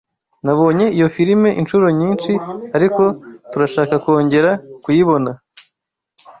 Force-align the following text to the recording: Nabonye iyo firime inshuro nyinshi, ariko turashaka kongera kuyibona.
Nabonye 0.45 0.85
iyo 0.95 1.07
firime 1.15 1.49
inshuro 1.61 1.85
nyinshi, 1.99 2.31
ariko 2.75 3.03
turashaka 3.51 3.95
kongera 4.03 4.51
kuyibona. 4.83 5.31